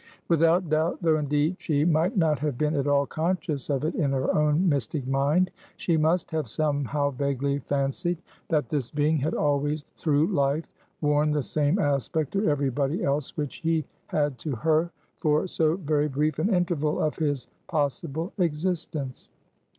[0.29, 4.09] Without doubt though indeed she might not have been at all conscious of it in
[4.13, 8.17] her own mystic mind she must have somehow vaguely fancied,
[8.47, 10.65] that this being had always through life
[11.01, 15.75] worn the same aspect to every body else which he had to her, for so
[15.75, 19.29] very brief an interval of his possible existence.